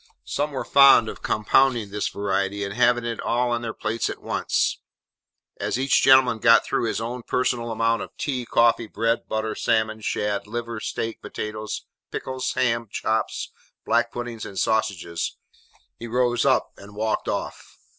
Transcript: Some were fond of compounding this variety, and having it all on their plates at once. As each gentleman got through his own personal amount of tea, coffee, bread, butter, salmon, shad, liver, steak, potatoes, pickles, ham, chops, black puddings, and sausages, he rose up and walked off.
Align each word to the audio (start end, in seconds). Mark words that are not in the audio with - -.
Some 0.25 0.49
were 0.49 0.65
fond 0.65 1.07
of 1.09 1.21
compounding 1.21 1.91
this 1.91 2.07
variety, 2.07 2.63
and 2.63 2.73
having 2.73 3.05
it 3.05 3.19
all 3.19 3.51
on 3.51 3.61
their 3.61 3.71
plates 3.71 4.09
at 4.09 4.19
once. 4.19 4.79
As 5.59 5.77
each 5.77 6.01
gentleman 6.01 6.39
got 6.39 6.65
through 6.65 6.85
his 6.85 6.99
own 6.99 7.21
personal 7.21 7.69
amount 7.71 8.01
of 8.01 8.17
tea, 8.17 8.47
coffee, 8.47 8.87
bread, 8.87 9.27
butter, 9.29 9.53
salmon, 9.53 10.01
shad, 10.01 10.47
liver, 10.47 10.79
steak, 10.79 11.21
potatoes, 11.21 11.85
pickles, 12.11 12.53
ham, 12.53 12.87
chops, 12.89 13.51
black 13.85 14.11
puddings, 14.11 14.43
and 14.43 14.57
sausages, 14.57 15.37
he 15.99 16.07
rose 16.07 16.47
up 16.47 16.71
and 16.77 16.95
walked 16.95 17.27
off. 17.29 17.77